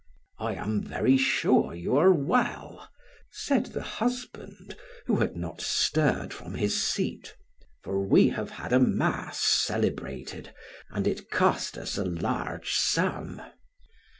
"I 0.39 0.55
am 0.55 0.81
very 0.81 1.15
sure 1.15 1.75
you 1.75 1.95
are 1.95 2.11
well," 2.11 2.89
said 3.29 3.67
the 3.67 3.83
husband, 3.83 4.75
who 5.05 5.17
had 5.17 5.35
not 5.35 5.61
stirred 5.61 6.33
from 6.33 6.55
his 6.55 6.81
seat, 6.81 7.35
"for 7.83 7.99
we 8.03 8.29
have 8.29 8.49
had 8.49 8.73
a 8.73 8.79
mass 8.79 9.39
celebrated, 9.39 10.55
and 10.89 11.05
it 11.05 11.29
cost 11.29 11.77
us 11.77 11.99
a 11.99 12.03
large 12.05 12.71
sum." 12.73 13.43